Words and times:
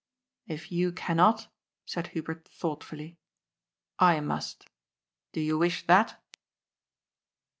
"If 0.47 0.71
you 0.71 0.91
cannot," 0.91 1.47
said 1.85 2.07
Hubert 2.07 2.47
thoughtfully," 2.47 3.19
I 4.13 4.19
must. 4.19 4.67
Do 5.31 5.39
you 5.39 5.59
wish 5.59 5.85
that 5.85 6.19